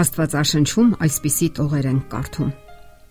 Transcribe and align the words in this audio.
Աստվածաշնչում 0.00 0.90
այսպիսի 1.04 1.46
տողեր 1.56 1.86
են 1.90 2.00
կարդում. 2.12 2.50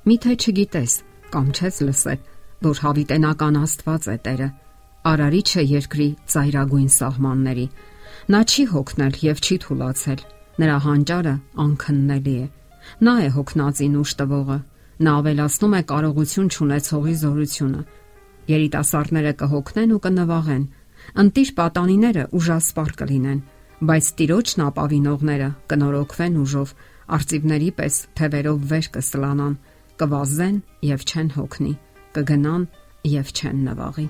Միթե 0.09 0.33
չգիտես 0.39 0.93
կամ 1.33 1.49
չես 1.53 1.75
լսել, 1.85 2.21
որ 2.65 2.79
հավիտենական 2.83 3.59
Աստված 3.59 4.07
է 4.09 4.15
Տերը, 4.25 4.47
արարիչը 5.09 5.63
երկրի 5.69 6.07
ծայրագույն 6.33 6.89
սահմանների։ 6.95 7.67
Նա 8.33 8.41
չի 8.49 8.63
հոգնել 8.73 9.19
եւ 9.25 9.43
չի 9.45 9.57
թուլացել։ 9.65 10.23
Նրա 10.59 10.77
հանճարը 10.85 11.35
անքննելի 11.65 12.35
է։ 12.39 12.47
Նա 13.05 13.13
է 13.19 13.29
հոգնածին 13.37 13.95
ուշ 13.99 14.11
տվողը։ 14.19 14.59
Նա 14.99 15.13
ավելացնում 15.19 15.77
է 15.79 15.81
կարողություն 15.93 16.51
ճանաչողի 16.55 17.15
զորությունը։ 17.21 17.81
Երիտասարդները 18.49 19.33
կհոգնեն 19.39 19.93
ու 19.95 20.01
կնվաղեն։ 20.09 20.65
Ընտիր 21.23 21.49
պատանիները 21.59 22.23
ուժասպառ 22.39 22.91
կլինեն 22.99 23.39
բայց 23.79 24.07
տիրոջն 24.19 24.61
ապավինողները 24.65 25.49
կնորոգվեն 25.71 26.33
ուժով, 26.43 26.71
արծիվների 27.15 27.69
պես 27.77 27.99
թևերով 28.19 28.65
վեր 28.71 28.87
կսլանան, 28.95 29.53
կվազեն 30.01 30.57
եւ 30.89 31.05
չեն 31.07 31.29
հոգնի, 31.35 31.73
կգնան 32.17 32.65
եւ 33.13 33.31
չեն 33.39 33.61
նվաղի։ 33.69 34.07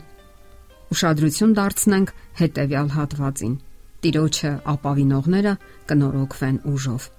Ուշադրություն 0.90 1.56
դարձնենք 1.60 2.14
հետեւյալ 2.42 2.90
հատվածին։ 2.98 3.56
Տիրոջը 4.00 4.52
ապավինողները 4.74 5.54
կնորոգվեն 5.92 6.58
ուժով։ 6.74 7.10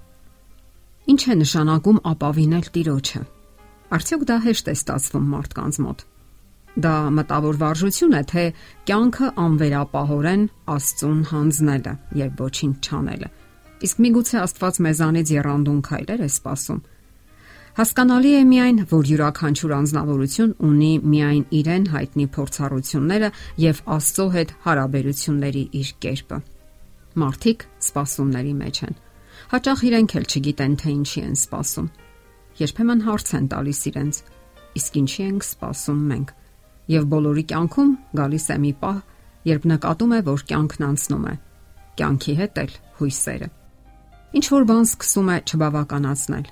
Ինչ 1.10 1.22
է 1.30 1.34
նշանակում 1.40 2.02
ապավինել 2.10 2.66
Տիրոջը։ 2.74 3.22
Արդյոք 3.94 4.24
դա 4.30 4.36
հեշտ 4.46 4.70
է 4.70 4.74
ստացվում 4.80 5.30
մարդկանց 5.34 5.78
մոտ։ 5.86 6.04
Դա 6.78 6.94
մտավոր 7.10 7.56
վարժություն 7.60 8.14
է, 8.14 8.22
թե 8.30 8.44
կյանքը 8.86 9.28
անվերապահորեն 9.42 10.44
Աստծուն 10.70 11.20
հանձնելը 11.30 11.94
եւ 12.20 12.30
ոչինչ 12.40 12.74
չանելը։ 12.86 13.30
Իսկ 13.80 14.00
միգուցե 14.04 14.38
Աստված 14.44 14.80
մեզանից 14.86 15.32
երանդուն 15.34 15.80
քայլեր 15.90 16.20
է 16.20 16.30
սպասում։ 16.30 16.80
Հասկանալի 17.80 18.30
է 18.34 18.40
միայն, 18.50 18.78
որ 18.90 19.10
յուրաքանչյուր 19.10 19.72
անznավորություն 19.76 20.54
ունի 20.68 20.90
միայն 21.10 21.44
իրեն 21.58 21.84
հայտնի 21.94 22.26
փորձառությունները 22.34 23.30
եւ 23.64 23.82
Աստծո 23.94 24.26
հետ 24.34 24.54
հարաբերությունների 24.66 25.62
իր 25.80 25.92
կերպը։ 26.04 26.40
Մարդիկ 27.20 27.64
սпасումների 27.86 28.54
մեջ 28.60 28.82
են։ 28.90 28.98
Հաճախ 29.50 29.80
իրենք 29.90 30.16
էլ 30.20 30.26
չգիտեն, 30.30 30.74
թե 30.82 30.90
ինչի 30.94 31.22
են 31.30 31.38
սпасում։ 31.40 31.88
Երբեմն 32.60 33.00
հարց 33.06 33.32
են 33.38 33.48
տալիս 33.54 33.80
իրենց. 33.90 34.22
իսկ 34.70 34.96
ինչի 35.00 35.22
ենք 35.26 35.42
սпасում 35.50 36.02
մենք 36.10 36.28
եւ 36.90 37.06
բոլորի 37.10 37.44
կյանքում 37.50 37.90
գալիս 38.18 38.46
է 38.50 38.56
մի 38.60 38.72
պահ, 38.80 38.98
երբ 39.50 39.66
նկատում 39.70 40.14
է, 40.16 40.20
որ 40.26 40.44
կյանքն 40.50 40.86
անցնում 40.90 41.26
է։ 41.30 41.34
Կյանքի 42.00 42.34
հետ 42.40 42.60
էլ 42.62 42.72
հույսերը։ 43.00 43.48
Ինչ 44.40 44.46
որ 44.54 44.64
բան 44.70 44.84
սկսում 44.90 45.30
է 45.30 45.36
չբավականացնել։ 45.50 46.46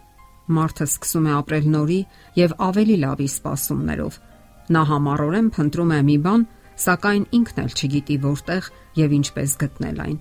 Մարդը 0.58 0.86
սկսում 0.88 1.26
է 1.28 1.32
ապրել 1.38 1.66
նորի 1.74 1.98
եւ 2.38 2.54
ավելի 2.68 2.96
լավի 3.04 3.28
սպասումներով։ 3.28 4.18
Նա 4.68 4.82
համառորեն 4.88 5.48
փնտրում 5.58 5.92
է 5.98 6.00
մի 6.08 6.16
բան, 6.24 6.44
սակայն 6.78 7.24
ինքն 7.38 7.62
էլ 7.64 7.72
չգիտի 7.78 8.16
որտեղ 8.24 8.68
եւ 8.98 9.14
ինչպես 9.18 9.56
գտնել 9.62 10.02
այն։ 10.08 10.18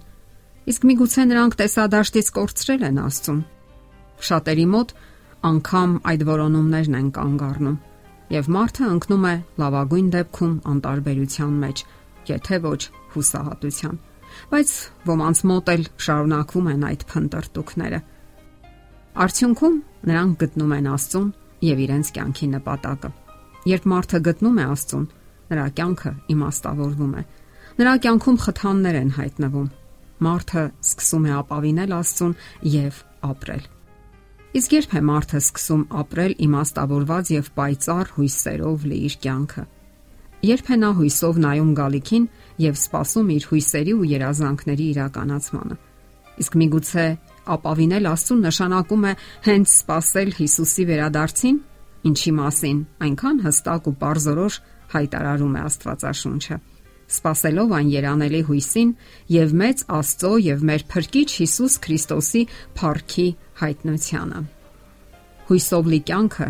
Իսկ 0.67 0.87
միգուցե 0.87 1.23
նրանք 1.31 1.57
տեսադաշտից 1.61 2.31
կորցրել 2.37 2.87
են 2.87 2.97
Աստծուն։ 3.07 3.41
Շատերի 4.27 4.65
մոտ 4.73 4.95
անգամ 5.47 5.91
այդ 6.11 6.25
որոնումներն 6.27 6.97
են 6.97 7.11
կանգ 7.17 7.45
առնում 7.47 7.77
եւ 8.33 8.49
մարդը 8.51 8.87
ընկնում 8.91 9.25
է 9.27 9.33
լավագույն 9.61 10.07
դեպքում 10.13 10.55
անտարբերության 10.71 11.53
մեջ, 11.63 11.83
եթե 12.27 12.57
ոչ 12.67 12.81
հուսահատության։ 13.13 13.99
Բայց 14.51 14.71
ոմանց 15.07 15.41
մոտ 15.51 15.71
էլ 15.73 15.85
շարունակվում 16.07 16.67
են 16.73 16.83
այդ 16.87 17.05
փնտրտուքները։ 17.11 17.99
Արդյունքում 19.27 19.77
նրանք 20.11 20.35
գտնում 20.43 20.73
են 20.77 20.89
Աստծուն 20.93 21.29
եւ 21.67 21.79
իրենց 21.87 22.11
կյանքի 22.17 22.49
նպատակը։ 22.57 23.11
Երբ 23.67 23.87
մարդը 23.93 24.21
գտնում 24.27 24.59
է 24.61 24.67
Աստծուն, 24.77 25.07
նրա 25.47 25.65
կյանքը 25.79 26.11
իմաստավորվում 26.35 27.15
է։ 27.17 27.23
Նրա 27.77 27.95
կյանքում 28.03 28.37
խթաններ 28.43 28.99
են 29.01 29.11
հայտնվում։ 29.17 29.71
Մարդը 30.27 30.63
սկսում 30.91 31.27
է 31.27 31.33
ապավինել 31.37 31.97
Աստծուն 31.97 32.37
եւ 32.77 33.01
ապրել։ 33.31 33.65
Իսկ 34.57 34.73
երբ 34.73 34.93
է 34.97 35.01
մարդը 35.05 35.39
սկսում 35.43 35.81
ապրել 36.01 36.31
իմաստավորված 36.41 37.29
եւ 37.29 37.49
պայծառ 37.57 38.07
հույսերով 38.15 38.85
լի 38.89 38.99
իր 39.07 39.15
կյանքը։ 39.25 39.63
Երբ 40.47 40.71
է 40.73 40.77
նա 40.81 40.89
հույսով 40.97 41.39
նայում 41.43 41.73
գալիքին 41.77 42.25
եւ 42.63 42.79
սպասում 42.79 43.29
իր 43.35 43.45
հույսերի 43.51 43.93
ու 43.97 44.07
երազանքների 44.13 44.87
իրականացմանը։ 44.93 45.77
Իսկ 46.41 46.57
միգուցե 46.61 47.05
ապավինել 47.57 48.09
Աստուն 48.13 48.41
նշանակում 48.47 49.05
է 49.07 49.13
հենց 49.47 49.75
սпасել 49.77 50.33
Հիսուսի 50.37 50.87
վերադարձին, 50.89 51.61
ինչի 52.07 52.33
մասին 52.37 52.79
այնքան 53.07 53.43
հստակ 53.45 53.91
ու 53.91 53.95
པարզորոշ 53.97 54.59
հայտարարում 54.97 55.57
է 55.57 55.61
Աստվածաշունչը 55.67 56.59
սпасելով 57.07 57.73
այն 57.77 57.89
երանելի 57.93 58.41
հույսին 58.47 58.89
եւ 59.31 59.53
մեծ 59.61 59.83
Աստծո 59.97 60.31
եւ 60.43 60.63
մեր 60.69 60.83
Փրկիչ 60.91 61.27
Հիսուս 61.37 61.77
Քրիստոսի 61.85 62.41
փառքի 62.77 63.27
հայտնությանը։ 63.61 64.41
Հույսով 65.47 65.91
լի 65.93 65.99
կյանքը, 66.07 66.47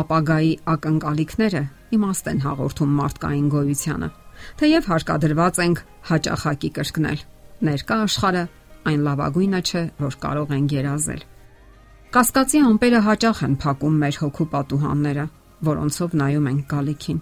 ապագայի 0.00 0.52
ակնկալիքները 0.72 1.62
իմաստ 1.98 2.30
են 2.32 2.40
հաղորդում 2.44 2.94
մարդկային 2.98 3.48
գոյությանը, 3.52 4.08
թեև 4.58 4.88
հարկադրված 4.92 5.60
ենք 5.64 5.82
հաճախակի 6.08 6.70
կրկնել։ 6.78 7.24
Ներկա 7.68 7.96
աշխարը 8.08 8.44
այն 8.88 9.00
լավագույնը 9.08 9.60
չէ, 9.68 9.82
որ 9.98 10.18
կարող 10.24 10.52
են 10.56 10.68
գերազել։ 10.72 11.22
Կասկածի 12.08 12.60
ամպերը 12.64 13.00
հաճախ 13.04 13.40
են 13.44 13.54
փակում 13.62 13.96
մեր 14.02 14.18
հոգու 14.22 14.46
պատուհանները, 14.52 15.24
որոնցով 15.68 16.14
նայում 16.22 16.46
ենք 16.48 16.62
գալիքին, 16.72 17.18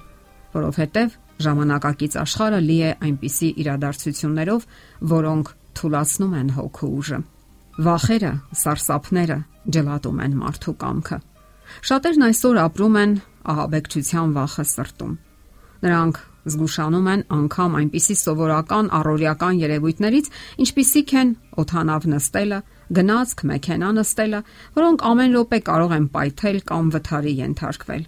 որովհետև 0.56 1.16
Ժամանակակից 1.44 2.16
աշխարհը 2.22 2.60
լի 2.64 2.76
է 2.86 2.91
այնպիսի 3.06 3.48
իրադարձություններով, 3.62 4.66
որոնք 5.12 5.50
թուլացնում 5.76 6.36
են 6.41 6.52
հոգու 6.56 6.91
ուժը։ 7.00 7.19
Վախերը, 7.86 8.32
սարսափները 8.62 9.38
ջլատում 9.76 10.22
են 10.26 10.36
մարդու 10.41 10.74
կամքը։ 10.80 11.19
Շատերն 11.91 12.24
այսօր 12.26 12.60
ապրում 12.62 12.97
են 13.02 13.12
ահաբեկչության 13.52 14.32
վախը 14.36 14.64
սրտում։ 14.70 15.12
Նրանք 15.86 16.20
զգուշանում 16.47 17.08
են 17.12 17.22
անգամ 17.36 17.76
այնպիսի 17.80 18.16
սովորական 18.22 18.91
առօրյական 18.97 19.60
երևույթներից, 19.66 20.28
ինչպիսիք 20.62 21.14
են 21.20 21.32
օթանավ 21.62 22.06
նստելը, 22.16 22.60
գնացք, 22.97 23.47
մեքենա 23.50 23.91
նստելը, 23.98 24.41
որոնք 24.78 25.06
ամեն 25.10 25.36
րոպե 25.36 25.60
կարող 25.68 25.97
են 25.97 26.06
պայթել 26.16 26.60
կամ 26.70 26.92
վթարի 26.97 27.34
ենթարկվել։ 27.42 28.04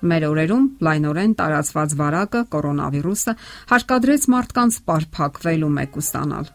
Մեր 0.00 0.24
օրերում 0.30 0.66
լայնորեն 0.86 1.32
տարածված 1.36 1.94
վարակը 2.00 2.40
կորոնավիրուսը 2.54 3.34
հարկադրեց 3.72 4.22
մարդկանց 4.34 4.78
պարփակվել 4.90 5.66
ու 5.66 5.72
մեկուսանալ։ 5.76 6.46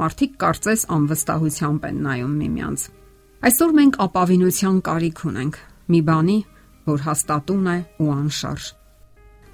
Մարդիկ 0.00 0.32
կարծես 0.44 0.84
անվստահությամբ 0.94 1.84
են 1.90 1.98
նայում 2.04 2.34
միմյանց։ 2.44 2.86
Այսօր 3.44 3.74
մենք 3.78 3.98
ապավինության 4.04 4.78
կարիք 4.88 5.20
ունենք՝ 5.28 5.58
մի 5.92 6.00
բանի, 6.08 6.38
որ 6.88 7.04
հաստատուն 7.04 7.68
է 7.74 7.76
ու 8.00 8.10
անշարժ։ 8.14 8.64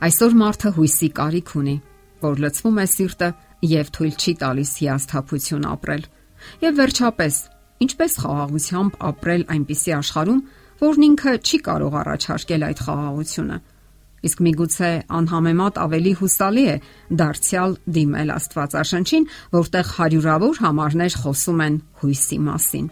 Այսօր 0.00 0.36
մարդը 0.40 0.70
հույսի 0.78 1.08
կարիք 1.18 1.50
ունի, 1.60 1.76
որ 2.22 2.40
լցվում 2.44 2.78
է 2.80 2.86
սիրտը 2.94 3.28
եւ 3.70 3.90
թույլ 3.96 4.14
չի 4.20 4.32
տալիս 4.40 4.70
հիասթափություն 4.80 5.66
ապրել։ 5.74 6.04
Եվ 6.64 6.78
վերջապես, 6.80 7.34
ինչպես 7.84 8.16
խաղաղությամբ 8.22 8.96
ապրել 9.10 9.44
այնպիսի 9.54 9.94
աշխարհում, 9.98 10.40
որն 10.80 11.06
ինքը 11.10 11.34
չի 11.40 11.58
կարող 11.70 11.96
առաջարկել 12.00 12.64
այդ 12.70 12.82
խաղաղությունը։ 12.86 13.58
Իսկ 14.20 14.40
միգուցե 14.44 14.90
անհամեմատ 15.16 15.78
ավելի 15.80 16.12
հուսալի 16.20 16.64
է 16.68 16.76
դարձյալ 17.20 17.76
դիմել 17.96 18.32
Աստվածաշնչին, 18.36 19.28
որտեղ 19.56 19.92
հարյուրավոր 19.96 20.62
համարներ 20.64 21.18
խոսում 21.24 21.62
են 21.66 21.76
հույսի 22.02 22.38
մասին։ 22.50 22.88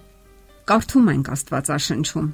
Կարդում 0.69 1.11
ենք 1.13 1.33
Աստվածաշնչում, 1.37 2.29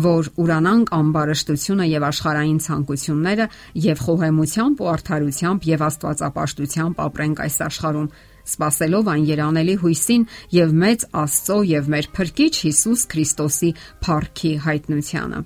որ 0.00 0.30
ուրանանք 0.40 0.90
ամբարշտությունը 0.94 1.86
եւ 1.90 2.04
աշխարհային 2.08 2.58
ցանկությունները 2.64 3.46
եւ 3.90 4.02
խոհեմությամբ 4.06 4.82
ու 4.84 4.90
արդարությամբ 4.90 5.66
եւ 5.70 5.84
աստվածապաշտությամբ 5.90 7.00
ապրենք 7.10 7.42
այս 7.44 7.56
աշխարհում 7.66 8.08
սпасելով 8.48 9.10
այն 9.12 9.24
երանելի 9.30 9.76
հույսին 9.82 10.26
եւ 10.56 10.74
մեծ 10.82 11.06
Աստծո 11.20 11.58
եւ 11.70 11.90
մեր 11.94 12.08
Փրկիչ 12.16 12.52
Հիսուս 12.64 13.04
Քրիստոսի 13.12 13.70
փառքի 14.06 14.52
հայտնությանը։ 14.66 15.40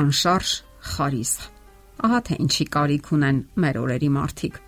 Անշարժ 0.00 0.54
խարիսխ։ 0.90 1.48
Ահա 2.00 2.20
թե 2.26 2.40
ինչի 2.44 2.66
կարիք 2.76 3.12
ունեն 3.16 3.38
մեր 3.60 3.80
օրերի 3.80 4.10
մարդիկ։ 4.16 4.60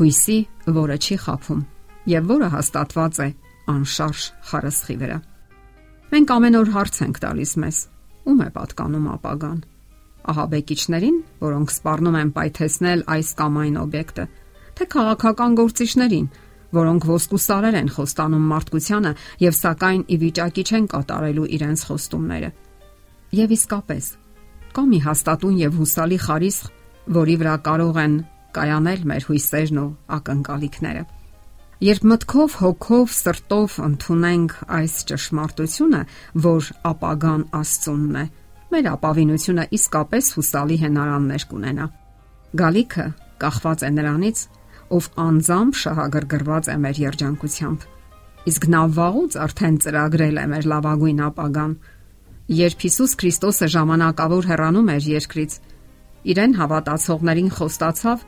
Հույսի, 0.00 0.38
որը 0.80 0.96
չի 1.00 1.16
խափում 1.24 1.64
եւ 2.08 2.30
որը 2.30 2.48
հաստատված 2.54 3.18
է 3.20 3.28
անշարժ 3.70 4.22
խարսխի 4.50 4.96
վրա։ 5.00 5.18
Մենք 6.10 6.32
ամեն 6.34 6.58
օր 6.60 6.70
հարց 6.74 7.00
ենք 7.06 7.18
տալիս 7.24 7.52
մեզ. 7.62 7.78
ում 8.30 8.40
է 8.44 8.48
պատկանում 8.56 9.06
ապագան։ 9.16 9.58
Ահա 10.30 10.44
բեկիչներին, 10.52 11.16
որոնք 11.40 11.68
սпарնում 11.74 12.16
են 12.20 12.30
պայթեցնել 12.36 13.04
այս 13.14 13.28
կամ 13.40 13.54
այն 13.60 13.76
օբյեկտը, 13.80 14.24
թե 14.76 14.84
քաղաքական 14.94 15.56
գործիչներին, 15.60 16.26
որոնք 16.76 17.06
ոսկու 17.10 17.40
սարեր 17.44 17.78
են 17.80 17.92
խոստանում 17.94 18.48
մարդկությանը 18.50 19.12
եւ 19.44 19.54
սակայն 19.60 20.02
ի 20.06 20.16
վիճակի 20.24 20.64
չեն 20.70 20.90
կատարելու 20.94 21.48
իրենց 21.56 21.84
խոստումները։ 21.90 22.50
Եվ 23.40 23.54
իսկապես, 23.56 24.10
կա 24.74 24.82
մի 24.90 24.98
հաստատուն 25.06 25.56
եւ 25.60 25.80
հուսալի 25.80 26.18
խարիսխ, 26.26 26.68
որի 27.20 27.34
վրա 27.40 27.54
կարող 27.70 27.98
են 28.04 28.14
կայանել 28.54 29.02
մեր 29.10 29.26
հույսերն 29.30 29.80
ու 29.80 29.88
ակնկալիքները։ 30.16 31.02
Երբ 31.80 32.02
մտքով, 32.10 32.54
հոգով, 32.60 33.12
սրտով 33.16 33.74
ընդունենք 33.86 34.54
այս 34.76 34.94
ճշմարտությունը, 35.10 36.00
որ 36.44 36.66
ապագան 36.90 37.44
Աստծունն 37.56 38.18
է, 38.20 38.24
մեր 38.74 38.88
ապավինությունը 38.90 39.64
իսկապես 39.78 40.28
հուսալի 40.36 40.76
հենարաններ 40.82 41.46
կունենա։ 41.50 41.86
Գալիքը 42.60 43.06
կախված 43.40 43.86
է 43.86 43.90
նրանից, 43.96 44.42
ով 44.90 45.08
անձամբ 45.24 45.78
շահագրգռված 45.80 46.70
է 46.70 46.76
մեր 46.84 47.00
երջանկությամբ։ 47.04 47.86
Իսկ 48.50 48.66
նա 48.74 48.82
վաղուց 48.96 49.38
արդեն 49.44 49.76
ծրագրել 49.84 50.36
է 50.40 50.44
մեր 50.50 50.68
լավագույն 50.72 51.24
ապագան։ 51.30 51.72
Երբ 52.60 52.84
Հիսուս 52.84 53.12
Քրիստոսը 53.20 53.66
ժամանակավոր 53.74 54.48
հեռանում 54.50 54.88
էր 54.96 55.08
երկրից, 55.10 55.52
իրեն 56.30 56.54
հավատացողներին 56.60 57.50
խոստացավ, 57.60 58.24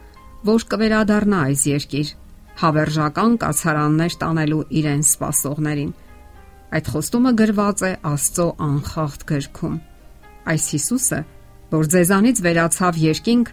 որ 0.53 0.67
կվերադառնա 0.73 1.39
այս 1.49 1.63
երկիր 1.73 2.13
հավերժական 2.61 3.37
կացարաններ 3.43 4.17
տանելու 4.21 4.65
իրեն 4.79 5.05
սпасողներին։ 5.09 5.93
Այդ 6.73 6.89
խոստումը 6.93 7.33
գրված 7.41 7.85
է 7.89 7.93
Աստծո 8.13 8.47
անխախտ 8.67 9.25
գրքում։ 9.33 9.77
Այս 10.53 10.65
Հիսուսը, 10.73 11.21
որ 11.73 11.89
ձեզանից 11.93 12.43
վերացավ 12.47 13.01
երկինք, 13.03 13.53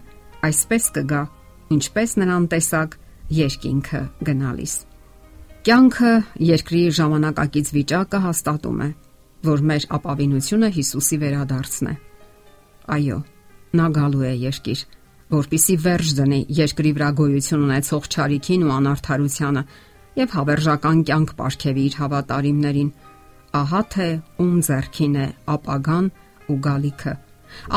այսպես 0.50 0.88
կգա, 0.96 1.22
ինչպես 1.76 2.16
նրան 2.20 2.48
տեսակ 2.54 2.96
երկինքը 3.30 4.00
գնալիս։ 4.26 4.74
Կյանքը 5.60 6.12
երկրի 6.50 6.82
ժամանակակից 6.96 7.70
վիճակը 7.76 8.18
հաստատում 8.24 8.78
է, 8.80 8.88
որ 9.44 9.62
մեր 9.70 9.86
ապավինությունը 9.96 10.70
Հիսուսի 10.76 11.18
վերադարձն 11.20 11.90
է։ 11.90 11.94
Այո, 12.96 13.18
նա 13.80 13.86
գալու 13.96 14.24
է 14.26 14.32
երկիր, 14.40 14.80
որpիսի 15.30 15.76
վերջ 15.84 16.12
դնի 16.18 16.40
երկրի 16.58 16.92
վրա 16.96 17.10
գոյություն 17.20 17.64
ունեցող 17.66 18.08
ճարիքին 18.14 18.64
ու 18.66 18.72
անարթարությանը 18.76 19.62
եւ 20.20 20.32
հավերժական 20.36 21.02
կյանք 21.10 21.34
ապարգևի 21.36 21.84
իր 21.90 21.98
հավատարիմներին։ 22.00 22.88
Ահա 23.60 23.82
թե 23.94 24.08
ում 24.42 24.56
зерքին 24.70 25.14
է 25.20 25.26
ապագան 25.54 26.08
ու 26.50 26.58
գալիքը։ 26.66 27.14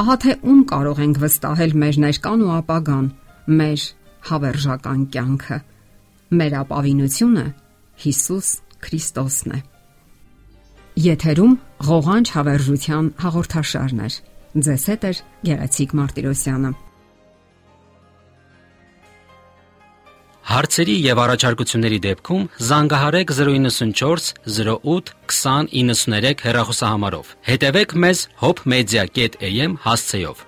Ահա 0.02 0.16
թե 0.24 0.34
ում 0.54 0.64
կարող 0.72 1.04
ենք 1.04 1.20
վստահել 1.24 1.78
մեր 1.84 2.00
ներկան 2.04 2.44
ու 2.48 2.52
ապագան, 2.58 3.06
մեր 3.60 3.86
հավերժական 4.30 5.06
կյանքը։ 5.14 5.58
Մեր 6.40 6.56
ապավինությունը 6.64 7.46
Հիսուս 8.04 8.50
Քրիստոսն 8.84 9.58
է։ 9.58 9.60
Եթերում 11.04 11.54
ղողանջ 11.88 12.32
հավերժության 12.38 13.06
հաղորդաշարն 13.24 14.02
է։ 14.06 14.10
Ձեզ 14.54 14.84
հետ 14.94 15.06
է 15.10 15.14
Գեղեցիկ 15.50 15.96
Մարտիրոսյանը։ 15.98 16.74
Հարցերի 20.54 20.96
եւ 21.02 21.20
առաջարկությունների 21.24 22.00
դեպքում 22.04 22.44
զանգահարեք 22.68 23.34
094 23.38 24.34
08 24.54 25.14
2093 25.34 26.46
հեռախոսահամարով։ 26.46 27.36
Հետևեք 27.50 27.96
մեզ 28.06 28.26
hopmedia.am 28.44 29.78
հասցեով։ 29.88 30.44